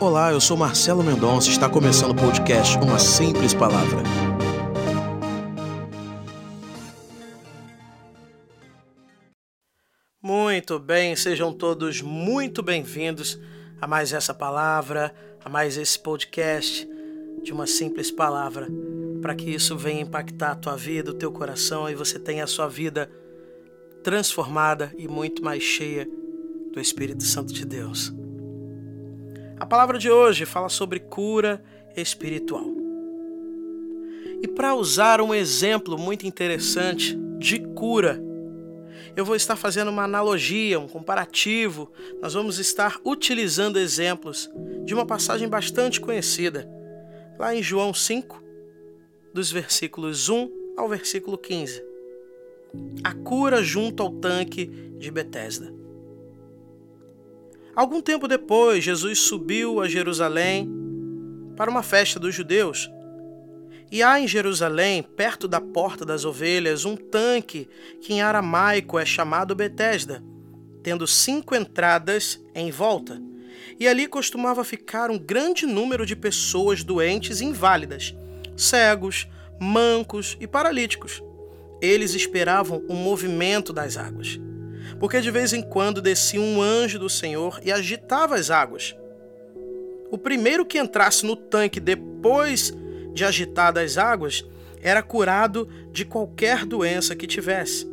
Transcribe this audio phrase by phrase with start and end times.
[0.00, 4.02] Olá, eu sou Marcelo Mendonça está começando o podcast Uma Simples Palavra.
[10.20, 13.38] Muito bem, sejam todos muito bem-vindos
[13.80, 16.88] a mais essa palavra, a mais esse podcast
[17.42, 18.66] de Uma Simples Palavra,
[19.22, 22.48] para que isso venha impactar a tua vida, o teu coração e você tenha a
[22.48, 23.08] sua vida
[24.02, 26.06] transformada e muito mais cheia
[26.72, 28.12] do Espírito Santo de Deus.
[29.58, 31.62] A palavra de hoje fala sobre cura
[31.96, 32.66] espiritual.
[34.42, 38.20] E para usar um exemplo muito interessante de cura,
[39.16, 41.90] eu vou estar fazendo uma analogia, um comparativo.
[42.20, 44.50] Nós vamos estar utilizando exemplos
[44.84, 46.68] de uma passagem bastante conhecida,
[47.38, 48.42] lá em João 5,
[49.32, 51.82] dos versículos 1 ao versículo 15.
[53.04, 54.66] A cura junto ao tanque
[54.98, 55.83] de Betesda.
[57.76, 60.70] Algum tempo depois, Jesus subiu a Jerusalém
[61.56, 62.88] para uma festa dos judeus.
[63.90, 67.68] E há em Jerusalém, perto da Porta das Ovelhas, um tanque
[68.00, 70.22] que em aramaico é chamado Betesda,
[70.84, 73.20] tendo cinco entradas em volta.
[73.78, 78.14] E ali costumava ficar um grande número de pessoas doentes e inválidas,
[78.56, 79.26] cegos,
[79.60, 81.20] mancos e paralíticos.
[81.82, 84.38] Eles esperavam o movimento das águas
[84.98, 88.94] porque de vez em quando descia um anjo do Senhor e agitava as águas.
[90.10, 92.72] O primeiro que entrasse no tanque depois
[93.12, 94.44] de agitadas as águas
[94.80, 97.88] era curado de qualquer doença que tivesse.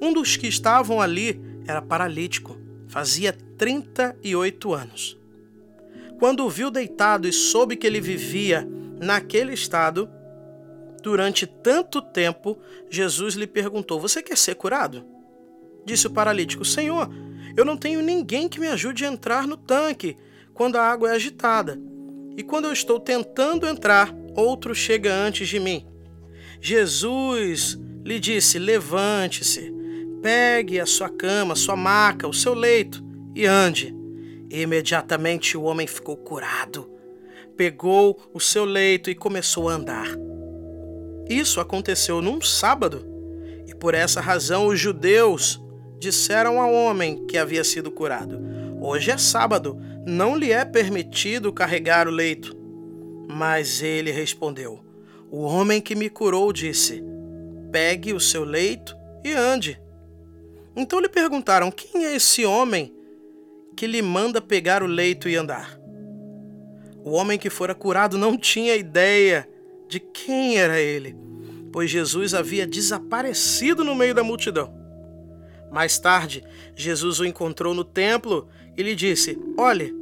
[0.00, 5.18] Um dos que estavam ali era paralítico, fazia 38 anos.
[6.18, 8.68] Quando o viu deitado e soube que ele vivia
[9.00, 10.08] naquele estado,
[11.02, 12.56] durante tanto tempo,
[12.88, 15.04] Jesus lhe perguntou: Você quer ser curado?
[15.84, 17.08] Disse o paralítico: Senhor,
[17.56, 20.16] eu não tenho ninguém que me ajude a entrar no tanque
[20.54, 21.80] quando a água é agitada.
[22.36, 25.86] E quando eu estou tentando entrar, outro chega antes de mim.
[26.60, 29.72] Jesus lhe disse: Levante-se,
[30.22, 33.02] pegue a sua cama, sua maca, o seu leito
[33.34, 33.94] e ande.
[34.50, 36.90] E imediatamente o homem ficou curado.
[37.56, 40.08] Pegou o seu leito e começou a andar.
[41.28, 43.06] Isso aconteceu num sábado,
[43.66, 45.61] e por essa razão os judeus
[46.02, 48.38] disseram ao homem que havia sido curado:
[48.80, 52.56] Hoje é sábado, não lhe é permitido carregar o leito.
[53.28, 54.84] Mas ele respondeu:
[55.30, 57.02] O homem que me curou disse:
[57.70, 59.80] Pegue o seu leito e ande.
[60.74, 62.92] Então lhe perguntaram: Quem é esse homem
[63.76, 65.78] que lhe manda pegar o leito e andar?
[67.04, 69.48] O homem que fora curado não tinha ideia
[69.88, 71.16] de quem era ele,
[71.72, 74.81] pois Jesus havia desaparecido no meio da multidão.
[75.72, 76.44] Mais tarde,
[76.76, 78.46] Jesus o encontrou no templo
[78.76, 79.94] e lhe disse: Olhe,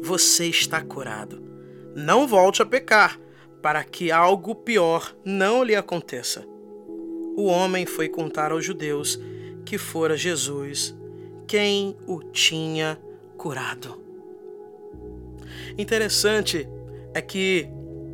[0.00, 1.42] você está curado.
[1.94, 3.20] Não volte a pecar,
[3.60, 6.46] para que algo pior não lhe aconteça.
[7.36, 9.18] O homem foi contar aos judeus
[9.64, 10.94] que fora Jesus
[11.48, 12.98] quem o tinha
[13.36, 14.00] curado.
[15.76, 16.68] Interessante
[17.12, 17.68] é que,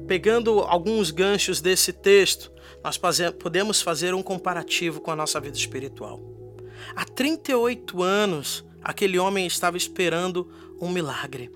[0.06, 2.50] pegando alguns ganchos desse texto,
[2.82, 2.98] nós
[3.38, 6.38] podemos fazer um comparativo com a nossa vida espiritual.
[6.94, 10.50] Há 38 anos, aquele homem estava esperando
[10.81, 11.50] um milagre.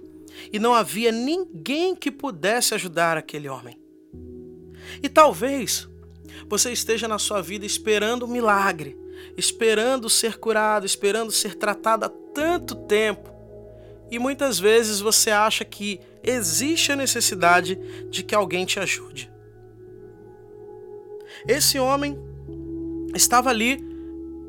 [0.53, 3.79] E não havia ninguém que pudesse ajudar aquele homem.
[5.03, 5.89] E talvez
[6.49, 8.97] você esteja na sua vida esperando um milagre,
[9.37, 13.31] esperando ser curado, esperando ser tratado há tanto tempo.
[14.11, 17.79] E muitas vezes você acha que existe a necessidade
[18.11, 19.31] de que alguém te ajude.
[21.47, 22.19] Esse homem
[23.15, 23.92] estava ali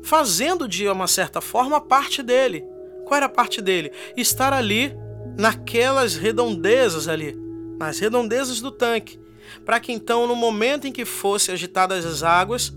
[0.04, 2.64] fazendo de uma certa forma parte dele.
[3.04, 3.90] Qual era a parte dele?
[4.16, 4.94] Estar ali
[5.36, 7.36] naquelas redondezas ali,
[7.78, 9.18] nas redondezas do tanque,
[9.64, 12.72] para que então no momento em que fossem agitadas as águas,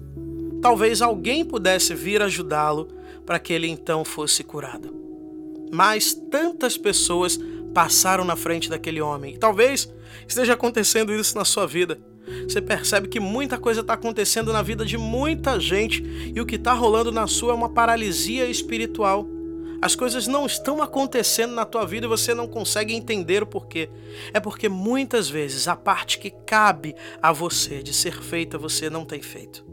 [0.61, 2.87] talvez alguém pudesse vir ajudá-lo
[3.25, 4.95] para que ele então fosse curado.
[5.71, 7.37] Mas tantas pessoas
[7.73, 9.35] passaram na frente daquele homem.
[9.35, 9.93] E talvez
[10.27, 11.99] esteja acontecendo isso na sua vida
[12.47, 16.03] você percebe que muita coisa está acontecendo na vida de muita gente
[16.35, 19.27] e o que está rolando na sua é uma paralisia espiritual.
[19.81, 23.89] As coisas não estão acontecendo na tua vida e você não consegue entender o porquê.
[24.33, 29.05] É porque muitas vezes a parte que cabe a você de ser feita você não
[29.05, 29.65] tem feito.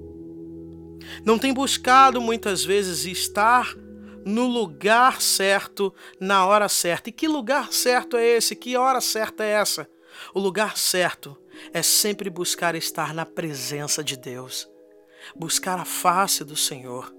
[1.24, 3.74] Não tem buscado muitas vezes estar
[4.24, 7.08] no lugar certo, na hora certa.
[7.08, 8.54] E que lugar certo é esse?
[8.54, 9.88] Que hora certa é essa?
[10.34, 11.36] O lugar certo
[11.72, 14.68] é sempre buscar estar na presença de Deus,
[15.34, 17.14] buscar a face do Senhor.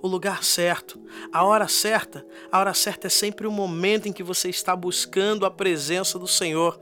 [0.00, 1.02] o lugar certo,
[1.32, 2.24] a hora certa.
[2.52, 6.26] A hora certa é sempre o momento em que você está buscando a presença do
[6.26, 6.80] Senhor.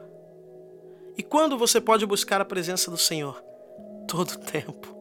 [1.17, 3.43] E quando você pode buscar a presença do Senhor?
[4.07, 4.95] Todo tempo.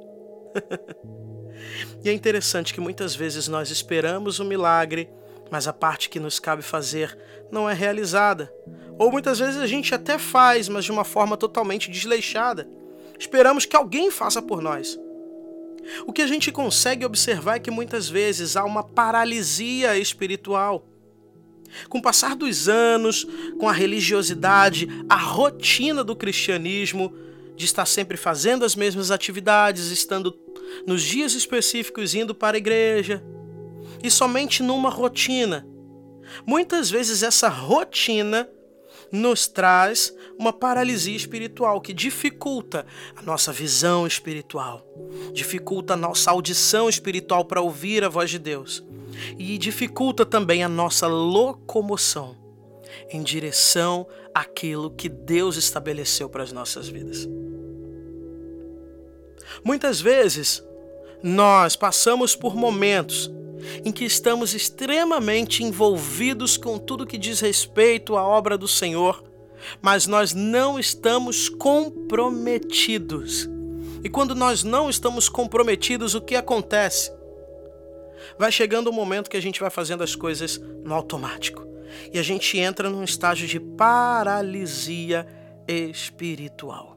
[2.03, 5.09] e é interessante que muitas vezes nós esperamos um milagre,
[5.51, 7.17] mas a parte que nos cabe fazer
[7.51, 8.51] não é realizada.
[8.97, 12.67] Ou muitas vezes a gente até faz, mas de uma forma totalmente desleixada.
[13.19, 14.97] Esperamos que alguém faça por nós.
[16.05, 20.87] O que a gente consegue observar é que muitas vezes há uma paralisia espiritual.
[21.89, 23.25] Com o passar dos anos,
[23.59, 27.13] com a religiosidade, a rotina do cristianismo,
[27.55, 30.37] de estar sempre fazendo as mesmas atividades, estando
[30.85, 33.23] nos dias específicos indo para a igreja,
[34.03, 35.67] e somente numa rotina.
[36.45, 38.49] Muitas vezes essa rotina
[39.11, 42.85] nos traz uma paralisia espiritual que dificulta
[43.15, 44.85] a nossa visão espiritual,
[45.33, 48.83] dificulta a nossa audição espiritual para ouvir a voz de Deus
[49.37, 52.35] e dificulta também a nossa locomoção
[53.09, 57.27] em direção àquilo que Deus estabeleceu para as nossas vidas.
[59.63, 60.63] Muitas vezes
[61.23, 63.31] nós passamos por momentos
[63.83, 69.23] em que estamos extremamente envolvidos com tudo que diz respeito à obra do Senhor,
[69.81, 73.49] mas nós não estamos comprometidos.
[74.03, 77.11] E quando nós não estamos comprometidos, o que acontece?
[78.37, 81.65] Vai chegando o um momento que a gente vai fazendo as coisas no automático.
[82.13, 85.25] E a gente entra num estágio de paralisia
[85.67, 86.95] espiritual.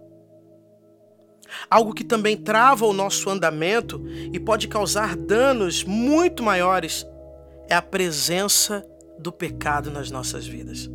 [1.71, 7.07] Algo que também trava o nosso andamento e pode causar danos muito maiores
[7.69, 8.85] é a presença
[9.19, 10.91] do pecado nas nossas vidas.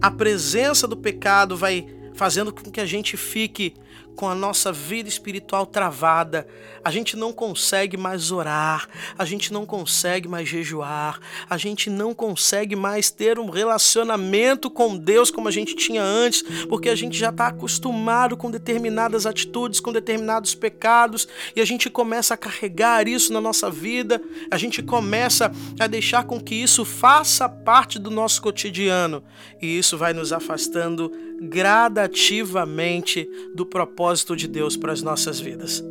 [0.00, 3.74] A presença do pecado vai fazendo com que a gente fique
[4.16, 6.46] com a nossa vida espiritual travada,
[6.84, 12.12] a gente não consegue mais orar, a gente não consegue mais jejuar, a gente não
[12.12, 17.16] consegue mais ter um relacionamento com Deus como a gente tinha antes, porque a gente
[17.16, 23.06] já está acostumado com determinadas atitudes, com determinados pecados, e a gente começa a carregar
[23.06, 24.20] isso na nossa vida,
[24.50, 29.22] a gente começa a deixar com que isso faça parte do nosso cotidiano,
[29.60, 31.10] e isso vai nos afastando
[31.42, 33.66] gradativamente do
[34.02, 35.82] propósito de Deus para as nossas vidas.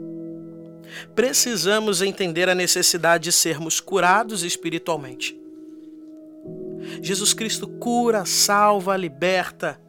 [1.16, 5.40] Precisamos entender a necessidade de sermos curados espiritualmente.
[7.02, 9.82] Jesus Cristo cura, salva, liberta.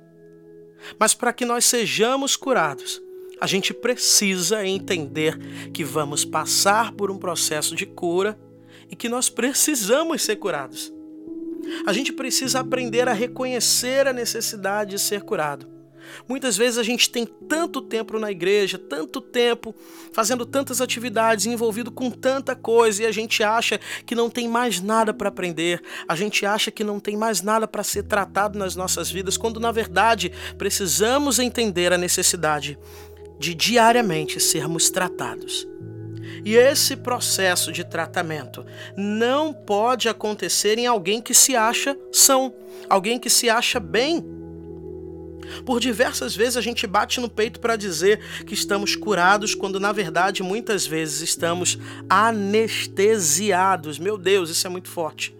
[1.00, 3.02] Mas para que nós sejamos curados,
[3.40, 5.36] a gente precisa entender
[5.72, 8.38] que vamos passar por um processo de cura
[8.88, 10.92] e que nós precisamos ser curados.
[11.84, 15.71] A gente precisa aprender a reconhecer a necessidade de ser curado.
[16.28, 19.74] Muitas vezes a gente tem tanto tempo na igreja, tanto tempo
[20.12, 24.80] fazendo tantas atividades, envolvido com tanta coisa, e a gente acha que não tem mais
[24.80, 28.76] nada para aprender, a gente acha que não tem mais nada para ser tratado nas
[28.76, 32.78] nossas vidas, quando na verdade precisamos entender a necessidade
[33.38, 35.66] de diariamente sermos tratados.
[36.44, 38.64] E esse processo de tratamento
[38.96, 42.54] não pode acontecer em alguém que se acha são,
[42.88, 44.41] alguém que se acha bem.
[45.64, 49.92] Por diversas vezes a gente bate no peito para dizer que estamos curados, quando na
[49.92, 51.78] verdade muitas vezes estamos
[52.08, 53.98] anestesiados.
[53.98, 55.34] Meu Deus, isso é muito forte.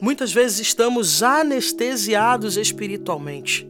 [0.00, 3.68] Muitas vezes estamos anestesiados espiritualmente.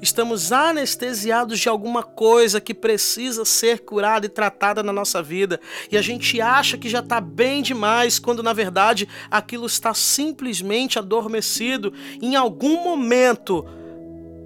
[0.00, 5.60] Estamos anestesiados de alguma coisa que precisa ser curada e tratada na nossa vida.
[5.90, 10.98] E a gente acha que já está bem demais, quando na verdade aquilo está simplesmente
[10.98, 11.92] adormecido.
[12.20, 13.66] Em algum momento,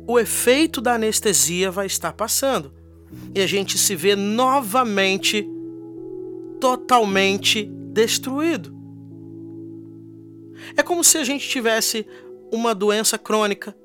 [0.07, 2.73] o efeito da anestesia vai estar passando.
[3.35, 5.49] E a gente se vê novamente
[6.61, 8.75] totalmente destruído.
[10.77, 12.07] É como se a gente tivesse
[12.53, 13.77] uma doença crônica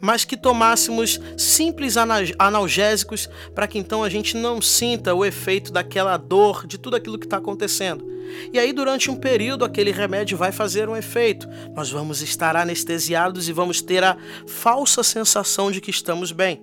[0.00, 1.96] mas que tomássemos simples
[2.38, 7.18] analgésicos para que então a gente não sinta o efeito daquela dor, de tudo aquilo
[7.18, 8.14] que está acontecendo.
[8.52, 11.46] E aí, durante um período, aquele remédio vai fazer um efeito.
[11.74, 16.62] Nós vamos estar anestesiados e vamos ter a falsa sensação de que estamos bem.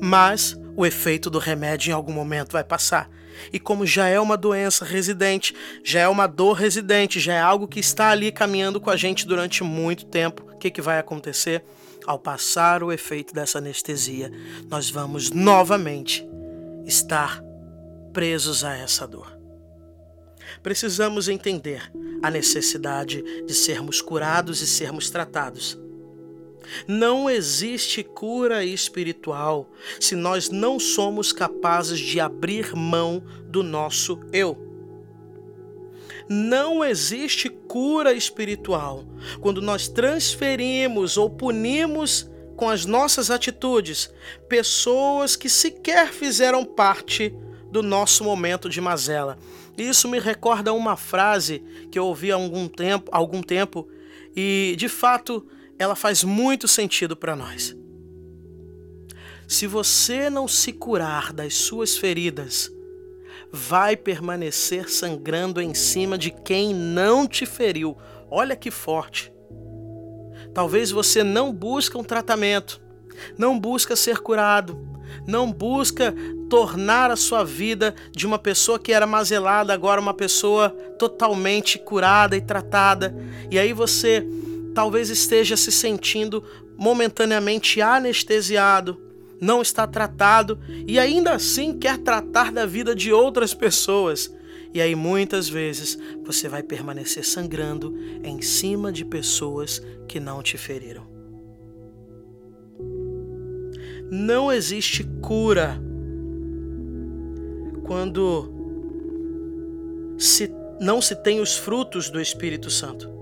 [0.00, 3.08] Mas o efeito do remédio em algum momento vai passar.
[3.52, 7.68] E como já é uma doença residente, já é uma dor residente, já é algo
[7.68, 11.62] que está ali caminhando com a gente durante muito tempo, o que, que vai acontecer?
[12.06, 14.30] Ao passar o efeito dessa anestesia,
[14.68, 16.24] nós vamos novamente
[16.86, 17.42] estar
[18.12, 19.36] presos a essa dor.
[20.62, 21.90] Precisamos entender
[22.22, 25.78] a necessidade de sermos curados e sermos tratados.
[26.86, 29.70] Não existe cura espiritual
[30.00, 34.65] se nós não somos capazes de abrir mão do nosso eu.
[36.28, 39.04] Não existe cura espiritual
[39.40, 44.10] quando nós transferimos ou punimos com as nossas atitudes
[44.48, 47.32] pessoas que sequer fizeram parte
[47.70, 49.38] do nosso momento de mazela.
[49.76, 53.88] Isso me recorda uma frase que eu ouvi há algum tempo, algum tempo
[54.34, 55.46] e de fato
[55.78, 57.76] ela faz muito sentido para nós.
[59.46, 62.70] Se você não se curar das suas feridas,
[63.52, 67.96] vai permanecer sangrando em cima de quem não te feriu.
[68.30, 69.32] Olha que forte.
[70.52, 72.80] Talvez você não busque um tratamento,
[73.38, 74.78] não busca ser curado,
[75.26, 76.14] não busca
[76.48, 82.36] tornar a sua vida de uma pessoa que era mazelada agora uma pessoa totalmente curada
[82.36, 83.14] e tratada.
[83.50, 84.26] E aí você
[84.74, 86.44] talvez esteja se sentindo
[86.76, 89.00] momentaneamente anestesiado,
[89.40, 94.34] não está tratado e ainda assim quer tratar da vida de outras pessoas.
[94.72, 100.58] E aí muitas vezes você vai permanecer sangrando em cima de pessoas que não te
[100.58, 101.06] feriram.
[104.10, 105.80] Não existe cura
[107.84, 108.52] quando
[110.18, 110.50] se,
[110.80, 113.15] não se tem os frutos do Espírito Santo.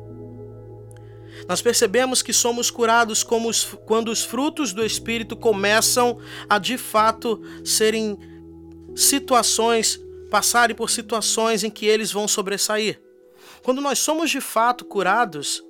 [1.49, 7.43] Nós percebemos que somos curados os, quando os frutos do Espírito começam a de fato
[7.65, 8.19] serem
[8.95, 13.01] situações, passarem por situações em que eles vão sobressair.
[13.63, 15.63] Quando nós somos de fato curados,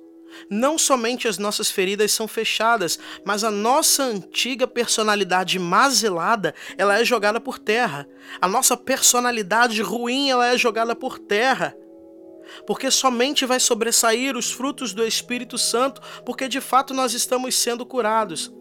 [0.49, 7.05] não somente as nossas feridas são fechadas, mas a nossa antiga personalidade mazelada, ela é
[7.05, 8.07] jogada por terra.
[8.41, 11.75] A nossa personalidade ruim, ela é jogada por terra
[12.65, 17.85] porque somente vai sobressair os frutos do Espírito Santo, porque de fato nós estamos sendo
[17.85, 18.51] curados.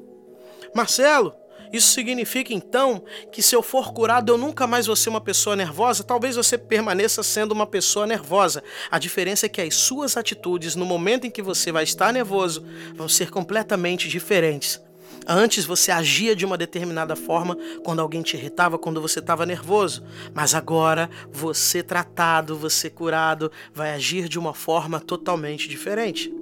[0.74, 1.34] Marcelo,
[1.72, 5.56] isso significa então que se eu for curado eu nunca mais vou ser uma pessoa
[5.56, 6.04] nervosa?
[6.04, 8.62] Talvez você permaneça sendo uma pessoa nervosa.
[8.90, 12.64] A diferença é que as suas atitudes no momento em que você vai estar nervoso
[12.94, 14.80] vão ser completamente diferentes.
[15.26, 20.02] Antes você agia de uma determinada forma quando alguém te irritava, quando você estava nervoso.
[20.34, 26.32] Mas agora você tratado, você curado, vai agir de uma forma totalmente diferente.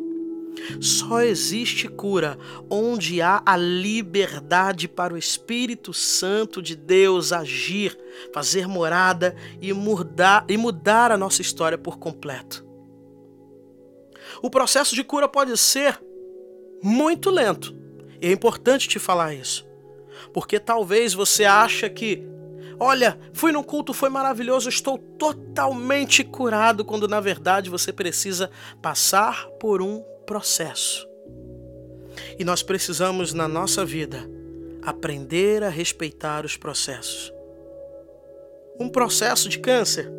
[0.81, 7.99] Só existe cura onde há a liberdade para o Espírito Santo de Deus agir,
[8.35, 12.65] fazer morada e mudar, e mudar a nossa história por completo.
[14.43, 16.01] O processo de cura pode ser
[16.83, 17.75] muito lento,
[18.29, 19.67] é importante te falar isso.
[20.33, 22.23] Porque talvez você acha que,
[22.79, 28.51] olha, fui no culto, foi maravilhoso, estou totalmente curado, quando na verdade você precisa
[28.81, 31.09] passar por um processo.
[32.39, 34.29] E nós precisamos na nossa vida
[34.83, 37.33] aprender a respeitar os processos.
[38.79, 40.11] Um processo de câncer.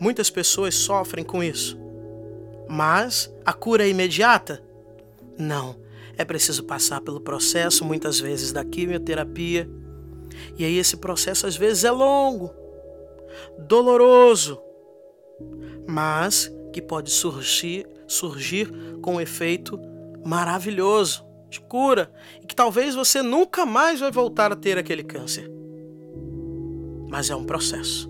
[0.00, 1.78] Muitas pessoas sofrem com isso.
[2.68, 4.62] Mas a cura é imediata?
[5.36, 5.87] Não
[6.18, 9.70] é preciso passar pelo processo, muitas vezes, da quimioterapia.
[10.58, 12.52] E aí esse processo às vezes é longo,
[13.60, 14.60] doloroso,
[15.88, 18.70] mas que pode surgir, surgir
[19.00, 19.80] com um efeito
[20.26, 25.50] maravilhoso de cura e que talvez você nunca mais vai voltar a ter aquele câncer.
[27.08, 28.08] Mas é um processo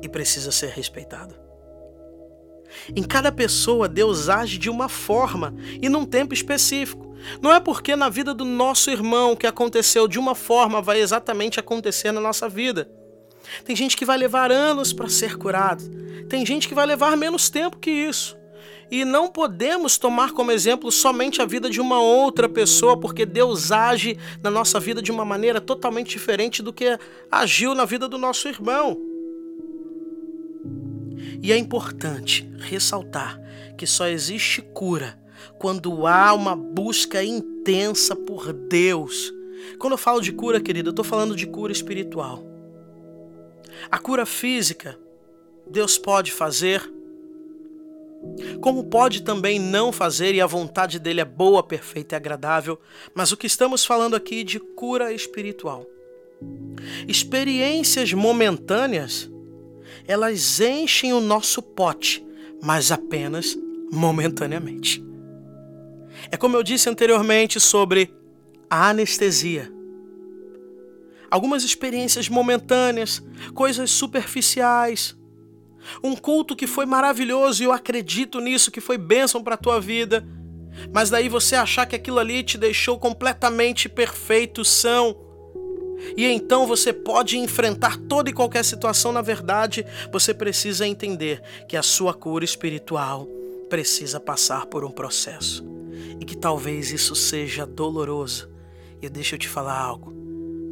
[0.00, 1.45] e precisa ser respeitado.
[2.94, 7.14] Em cada pessoa, Deus age de uma forma e num tempo específico.
[7.40, 11.58] Não é porque na vida do nosso irmão que aconteceu de uma forma vai exatamente
[11.58, 12.88] acontecer na nossa vida.
[13.64, 15.84] Tem gente que vai levar anos para ser curado.
[16.28, 18.36] Tem gente que vai levar menos tempo que isso.
[18.90, 23.72] E não podemos tomar como exemplo somente a vida de uma outra pessoa, porque Deus
[23.72, 26.96] age na nossa vida de uma maneira totalmente diferente do que
[27.30, 28.96] agiu na vida do nosso irmão.
[31.42, 33.40] E é importante ressaltar
[33.76, 35.18] que só existe cura
[35.58, 39.32] quando há uma busca intensa por Deus.
[39.78, 42.44] Quando eu falo de cura, querida, eu estou falando de cura espiritual.
[43.90, 44.98] A cura física,
[45.68, 46.90] Deus pode fazer,
[48.60, 52.78] como pode também não fazer, e a vontade dele é boa, perfeita e agradável,
[53.14, 55.86] mas o que estamos falando aqui de cura espiritual.
[57.06, 59.30] Experiências momentâneas,
[60.06, 62.24] elas enchem o nosso pote,
[62.62, 63.56] mas apenas
[63.92, 65.04] momentaneamente.
[66.30, 68.12] É como eu disse anteriormente sobre
[68.68, 69.72] a anestesia.
[71.30, 73.22] Algumas experiências momentâneas,
[73.54, 75.16] coisas superficiais.
[76.02, 79.80] Um culto que foi maravilhoso e eu acredito nisso, que foi bênção para a tua
[79.80, 80.26] vida.
[80.92, 85.25] Mas daí você achar que aquilo ali te deixou completamente perfeito, são.
[86.16, 89.12] E então você pode enfrentar toda e qualquer situação.
[89.12, 93.26] Na verdade, você precisa entender que a sua cura espiritual
[93.68, 95.64] precisa passar por um processo.
[96.20, 98.50] E que talvez isso seja doloroso.
[99.00, 100.12] E deixa eu te falar algo.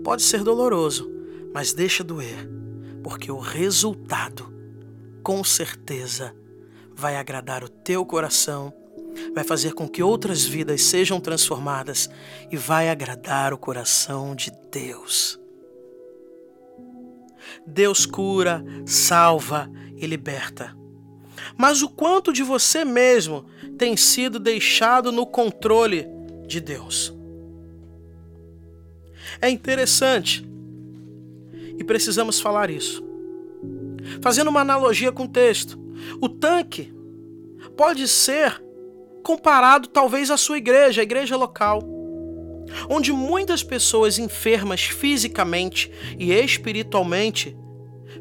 [0.02, 1.11] Pode ser doloroso,
[1.52, 2.49] mas deixa doer,
[3.02, 4.52] porque o resultado,
[5.23, 6.35] com certeza,
[6.95, 8.73] vai agradar o teu coração,
[9.35, 12.09] vai fazer com que outras vidas sejam transformadas
[12.50, 15.38] e vai agradar o coração de Deus.
[17.66, 20.76] Deus cura, salva e liberta.
[21.56, 23.47] Mas o quanto de você mesmo
[23.78, 26.06] tem sido deixado no controle
[26.47, 27.12] de Deus?
[29.40, 30.47] É interessante
[31.78, 33.02] e precisamos falar isso.
[34.21, 35.78] Fazendo uma analogia com o texto,
[36.21, 36.92] o tanque
[37.76, 38.62] pode ser
[39.25, 41.83] comparado talvez à sua igreja, a igreja local,
[42.88, 47.57] onde muitas pessoas enfermas fisicamente e espiritualmente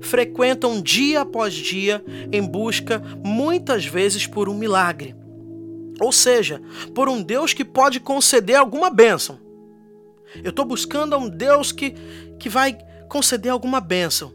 [0.02, 5.16] frequentam dia após dia em busca, muitas vezes, por um milagre.
[6.00, 6.62] Ou seja,
[6.96, 9.40] por um Deus que pode conceder alguma bênção.
[10.44, 11.92] Eu estou buscando um Deus que,
[12.40, 14.34] que vai conceder alguma bênção,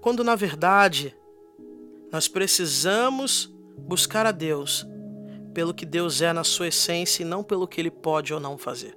[0.00, 1.16] quando na verdade
[2.12, 4.86] nós precisamos buscar a Deus
[5.52, 8.58] pelo que Deus é na sua essência e não pelo que ele pode ou não
[8.58, 8.96] fazer.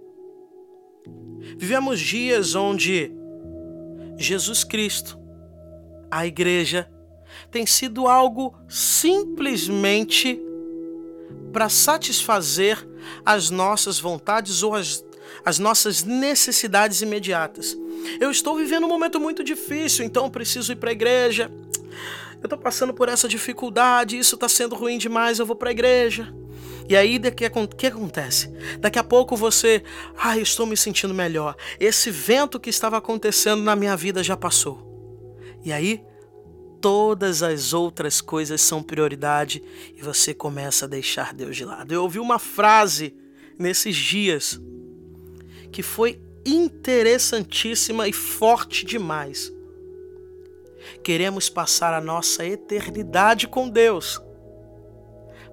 [1.58, 3.12] Vivemos dias onde
[4.18, 5.20] Jesus Cristo,
[6.10, 6.90] a igreja,
[7.52, 10.42] tem sido algo simplesmente
[11.52, 12.78] para satisfazer
[13.26, 15.04] as nossas vontades ou as,
[15.44, 17.78] as nossas necessidades imediatas.
[18.20, 21.52] Eu estou vivendo um momento muito difícil, então preciso ir para a igreja.
[22.42, 25.72] Eu estou passando por essa dificuldade, isso está sendo ruim demais, eu vou para a
[25.72, 26.34] igreja.
[26.88, 28.50] E aí, o que, que acontece?
[28.80, 29.84] Daqui a pouco você,
[30.18, 31.56] ah, estou me sentindo melhor.
[31.80, 34.86] Esse vento que estava acontecendo na minha vida já passou.
[35.64, 36.04] E aí,
[36.80, 39.64] todas as outras coisas são prioridade
[39.96, 41.92] e você começa a deixar Deus de lado.
[41.92, 43.16] Eu ouvi uma frase
[43.58, 44.62] nesses dias
[45.72, 49.52] que foi interessantíssima e forte demais.
[51.04, 54.22] Queremos passar a nossa eternidade com Deus,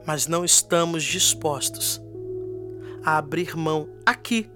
[0.06, 2.00] mas não estamos dispostos
[3.04, 4.48] a abrir mão aqui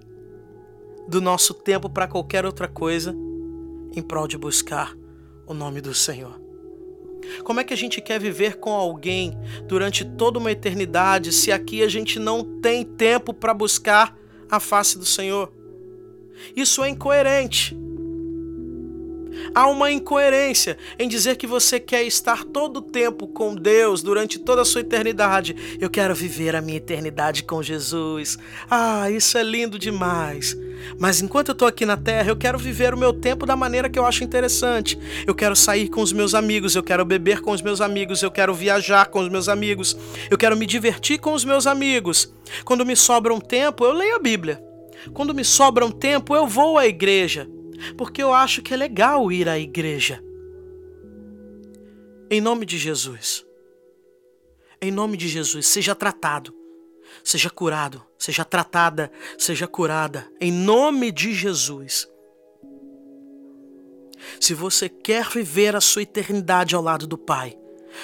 [1.08, 3.14] do nosso tempo para qualquer outra coisa
[3.94, 4.96] em prol de buscar
[5.46, 6.40] o nome do Senhor.
[7.42, 11.82] Como é que a gente quer viver com alguém durante toda uma eternidade se aqui
[11.82, 14.16] a gente não tem tempo para buscar
[14.50, 15.52] a face do Senhor?
[16.54, 17.76] Isso é incoerente.
[19.54, 24.38] Há uma incoerência em dizer que você quer estar todo o tempo com Deus durante
[24.38, 25.78] toda a sua eternidade.
[25.80, 28.38] Eu quero viver a minha eternidade com Jesus.
[28.70, 30.56] Ah, isso é lindo demais.
[30.98, 33.88] Mas enquanto eu estou aqui na terra, eu quero viver o meu tempo da maneira
[33.88, 34.98] que eu acho interessante.
[35.26, 38.30] Eu quero sair com os meus amigos, eu quero beber com os meus amigos, eu
[38.30, 39.96] quero viajar com os meus amigos,
[40.30, 42.32] eu quero me divertir com os meus amigos.
[42.64, 44.62] Quando me sobra um tempo, eu leio a Bíblia.
[45.12, 47.48] Quando me sobra um tempo, eu vou à igreja,
[47.96, 50.22] porque eu acho que é legal ir à igreja.
[52.30, 53.44] Em nome de Jesus.
[54.80, 56.54] Em nome de Jesus, seja tratado,
[57.24, 60.30] seja curado, seja tratada, seja curada.
[60.40, 62.06] Em nome de Jesus.
[64.40, 67.56] Se você quer viver a sua eternidade ao lado do Pai,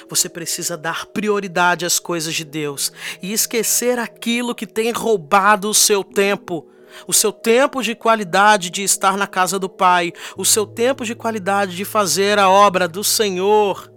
[0.08, 5.74] você precisa dar prioridade às coisas de Deus e esquecer aquilo que tem roubado o
[5.74, 6.71] seu tempo
[7.06, 11.14] o seu tempo de qualidade de estar na casa do Pai, o seu tempo de
[11.14, 13.90] qualidade de fazer a obra do Senhor.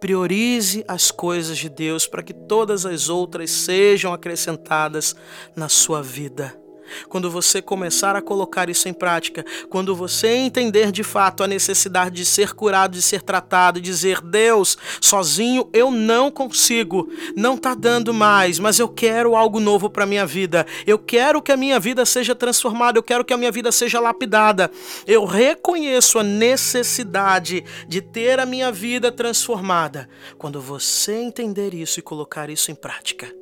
[0.00, 5.16] Priorize as coisas de Deus para que todas as outras sejam acrescentadas
[5.56, 6.67] na sua vida.
[7.08, 12.14] Quando você começar a colocar isso em prática, quando você entender de fato a necessidade
[12.14, 18.12] de ser curado, de ser tratado, dizer: Deus, sozinho eu não consigo, não está dando
[18.12, 20.66] mais, mas eu quero algo novo para minha vida.
[20.86, 24.00] Eu quero que a minha vida seja transformada, eu quero que a minha vida seja
[24.00, 24.70] lapidada.
[25.06, 30.08] Eu reconheço a necessidade de ter a minha vida transformada.
[30.36, 33.32] Quando você entender isso e colocar isso em prática,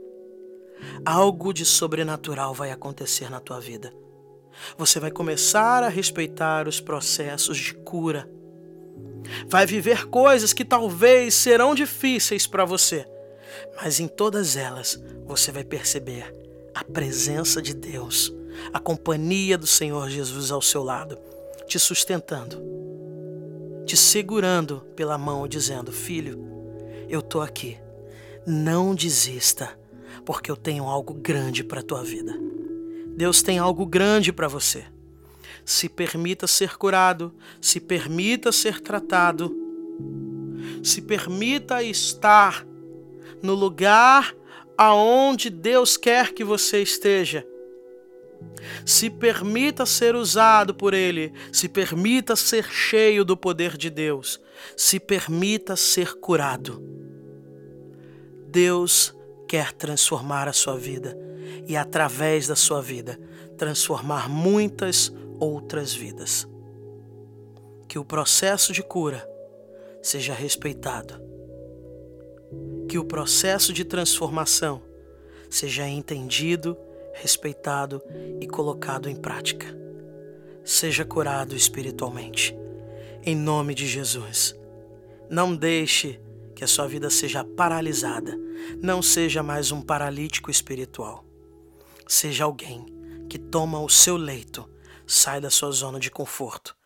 [1.04, 3.92] algo de sobrenatural vai acontecer na tua vida.
[4.76, 8.28] Você vai começar a respeitar os processos de cura.
[9.48, 13.06] Vai viver coisas que talvez serão difíceis para você,
[13.76, 16.32] mas em todas elas você vai perceber
[16.74, 18.32] a presença de Deus,
[18.72, 21.18] a companhia do Senhor Jesus ao seu lado,
[21.66, 22.62] te sustentando,
[23.84, 26.38] te segurando pela mão, dizendo: Filho,
[27.08, 27.78] eu estou aqui.
[28.46, 29.76] Não desista
[30.26, 32.36] porque eu tenho algo grande para a tua vida.
[33.16, 34.84] Deus tem algo grande para você.
[35.64, 39.56] Se permita ser curado, se permita ser tratado,
[40.82, 42.66] se permita estar
[43.40, 44.34] no lugar
[44.76, 47.46] aonde Deus quer que você esteja.
[48.84, 54.40] Se permita ser usado por Ele, se permita ser cheio do poder de Deus,
[54.76, 56.82] se permita ser curado.
[58.48, 59.15] Deus
[59.46, 61.16] quer transformar a sua vida
[61.66, 63.18] e, através da sua vida,
[63.56, 66.46] transformar muitas outras vidas.
[67.88, 69.26] Que o processo de cura
[70.02, 71.14] seja respeitado.
[72.88, 74.82] Que o processo de transformação
[75.48, 76.76] seja entendido,
[77.14, 78.02] respeitado
[78.40, 79.66] e colocado em prática.
[80.64, 82.56] Seja curado espiritualmente.
[83.24, 84.54] Em nome de Jesus.
[85.28, 86.20] Não deixe
[86.56, 88.34] que a sua vida seja paralisada.
[88.82, 91.24] Não seja mais um paralítico espiritual.
[92.08, 92.86] Seja alguém
[93.28, 94.68] que toma o seu leito
[95.06, 96.76] sai da sua zona de conforto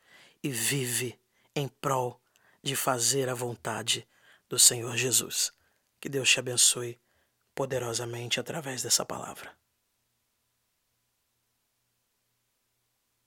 [0.42, 1.18] e vive
[1.54, 2.20] em prol
[2.62, 4.06] de fazer a vontade
[4.48, 5.52] do Senhor Jesus.
[6.00, 6.98] Que Deus te abençoe
[7.54, 9.59] poderosamente através dessa palavra.